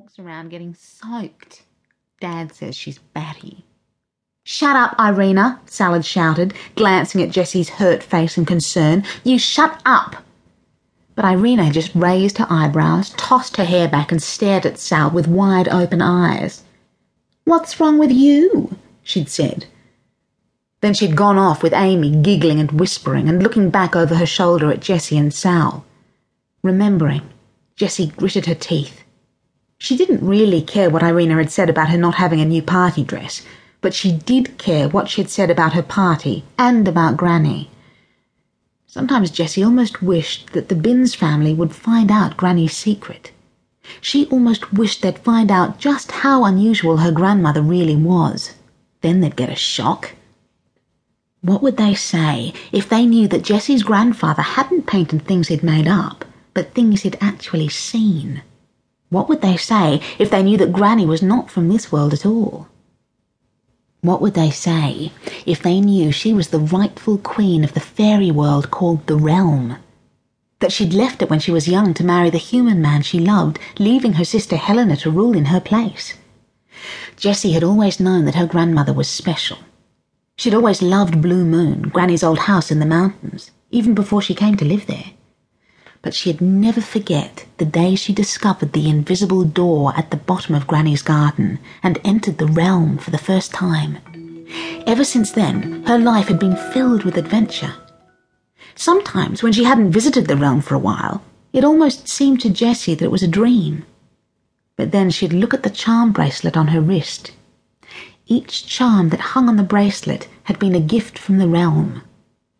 [0.00, 1.62] walks around getting soaked.
[2.22, 3.66] Dad says she's batty.
[4.44, 9.04] Shut up, Irina, Salad shouted, glancing at Jessie's hurt face in concern.
[9.24, 10.24] You shut up!
[11.14, 15.28] But Irina just raised her eyebrows, tossed her hair back, and stared at Sal with
[15.28, 16.62] wide open eyes.
[17.44, 18.78] What's wrong with you?
[19.02, 19.66] she'd said.
[20.80, 24.72] Then she'd gone off with Amy giggling and whispering and looking back over her shoulder
[24.72, 25.84] at Jessie and Sal.
[26.62, 27.28] Remembering,
[27.76, 29.04] Jessie gritted her teeth.
[29.82, 33.02] She didn't really care what Irina had said about her not having a new party
[33.02, 33.40] dress,
[33.80, 37.70] but she did care what she'd said about her party and about Granny.
[38.86, 43.32] Sometimes Jessie almost wished that the Binns family would find out Granny's secret.
[44.02, 48.52] She almost wished they'd find out just how unusual her grandmother really was.
[49.00, 50.14] Then they'd get a shock.
[51.40, 55.88] What would they say if they knew that Jessie's grandfather hadn't painted things he'd made
[55.88, 58.42] up, but things he'd actually seen?
[59.10, 62.24] What would they say if they knew that Granny was not from this world at
[62.24, 62.68] all?
[64.02, 65.10] What would they say
[65.44, 69.78] if they knew she was the rightful queen of the fairy world called the Realm?
[70.60, 73.58] That she'd left it when she was young to marry the human man she loved,
[73.80, 76.14] leaving her sister Helena to rule in her place.
[77.16, 79.58] Jessie had always known that her grandmother was special.
[80.36, 84.56] She'd always loved Blue Moon, Granny's old house in the mountains, even before she came
[84.56, 85.12] to live there
[86.02, 90.66] but she'd never forget the day she discovered the invisible door at the bottom of
[90.66, 93.98] Granny's garden and entered the realm for the first time.
[94.86, 97.74] Ever since then, her life had been filled with adventure.
[98.74, 102.94] Sometimes, when she hadn't visited the realm for a while, it almost seemed to Jessie
[102.94, 103.84] that it was a dream.
[104.76, 107.32] But then she'd look at the charm bracelet on her wrist.
[108.26, 112.02] Each charm that hung on the bracelet had been a gift from the realm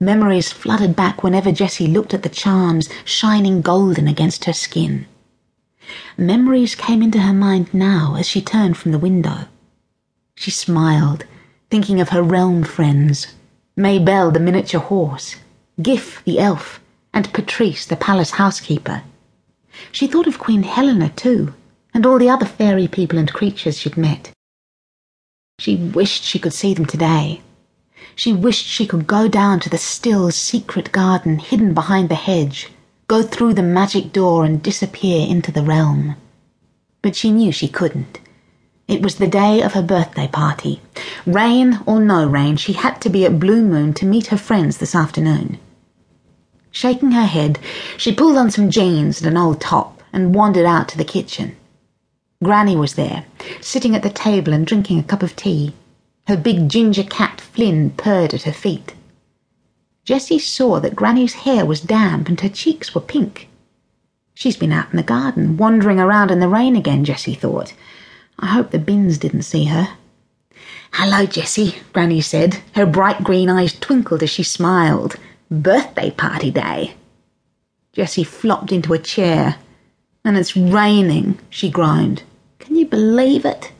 [0.00, 5.06] Memories flooded back whenever Jessie looked at the charms shining golden against her skin.
[6.18, 9.46] Memories came into her mind now as she turned from the window.
[10.34, 11.24] She smiled,
[11.70, 13.28] thinking of her realm friends
[13.74, 15.36] Maybelle, the miniature horse,
[15.80, 16.80] Giff, the elf,
[17.14, 19.02] and Patrice, the palace housekeeper.
[19.92, 21.54] She thought of Queen Helena, too,
[21.94, 24.30] and all the other fairy people and creatures she'd met.
[25.58, 27.40] She wished she could see them today
[28.16, 32.70] she wished she could go down to the still, secret garden hidden behind the hedge,
[33.08, 36.16] go through the magic door and disappear into the realm.
[37.02, 38.18] But she knew she couldn't.
[38.88, 40.80] It was the day of her birthday party.
[41.26, 44.78] Rain or no rain, she had to be at Blue Moon to meet her friends
[44.78, 45.58] this afternoon.
[46.70, 47.58] Shaking her head,
[47.98, 51.54] she pulled on some jeans and an old top and wandered out to the kitchen.
[52.42, 53.26] Granny was there,
[53.60, 55.74] sitting at the table and drinking a cup of tea.
[56.28, 58.94] Her big ginger cat Flynn purred at her feet.
[60.04, 63.48] Jessie saw that Granny's hair was damp and her cheeks were pink.
[64.34, 67.72] She's been out in the garden, wandering around in the rain again, Jessie thought.
[68.38, 69.88] I hope the Binns didn't see her.
[70.92, 72.58] Hello, Jessie, Granny said.
[72.74, 75.16] Her bright green eyes twinkled as she smiled.
[75.50, 76.92] Birthday party day.
[77.94, 79.56] Jessie flopped into a chair.
[80.26, 82.22] And it's raining, she groaned.
[82.58, 83.72] Can you believe it?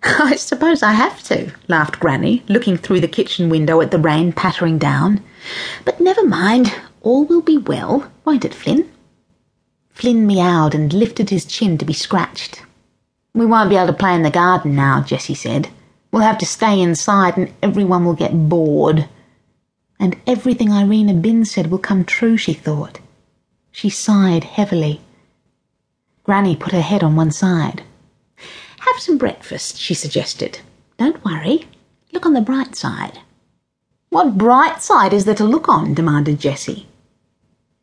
[0.02, 4.32] I suppose I have to, laughed Granny, looking through the kitchen window at the rain
[4.32, 5.22] pattering down.
[5.84, 6.72] But never mind,
[7.02, 8.90] all will be well, won't it, Flynn?
[9.90, 12.62] Flynn meowed and lifted his chin to be scratched.
[13.34, 15.68] We won't be able to play in the garden now, Jessie said.
[16.10, 19.08] We'll have to stay inside and everyone will get bored.
[19.98, 23.00] And everything Irina Binns said will come true, she thought.
[23.70, 25.02] She sighed heavily.
[26.24, 27.82] Granny put her head on one side.
[28.90, 30.58] Have some breakfast, she suggested.
[30.98, 31.68] Don't worry.
[32.12, 33.20] Look on the bright side.
[34.08, 35.94] What bright side is there to look on?
[35.94, 36.88] demanded Jessie.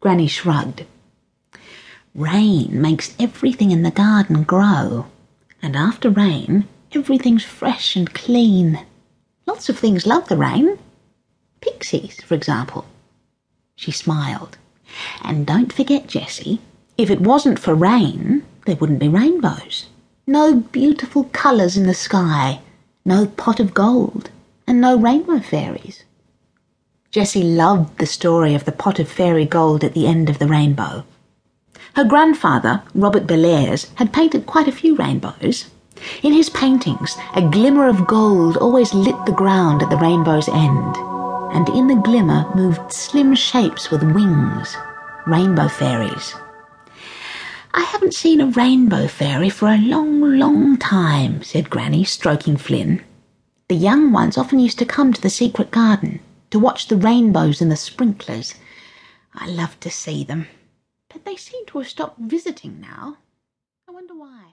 [0.02, 0.84] Granny shrugged.
[2.14, 5.06] Rain makes everything in the garden grow,
[5.62, 8.86] and after rain, everything's fresh and clean.
[9.46, 10.78] Lots of things love the rain.
[11.62, 12.86] Pixies, for example.
[13.78, 14.58] She smiled.
[15.22, 16.60] And don't forget, Jessie,
[16.98, 19.86] if it wasn't for rain, there wouldn't be rainbows
[20.30, 22.60] no beautiful colours in the sky,
[23.06, 24.30] no pot of gold,
[24.68, 26.04] and no rainbow fairies.
[27.12, 30.48] Jessie loved the story of the pot of fairy gold at the end of the
[30.48, 31.06] rainbow.
[31.96, 35.68] Her grandfather, Robert Bellairs, had painted quite a few rainbows.
[36.22, 40.98] In his paintings, a glimmer of gold always lit the ground at the rainbow's end,
[41.56, 44.76] and in the glimmer moved slim shapes with wings,
[45.26, 46.36] rainbow fairies.
[47.78, 53.04] I haven't seen a rainbow fairy for a long, long time, said Granny, stroking Flynn.
[53.68, 56.20] The young ones often used to come to the secret garden
[56.50, 58.56] to watch the rainbows and the sprinklers.
[59.36, 60.48] I love to see them,
[61.08, 63.18] but they seem to have stopped visiting now.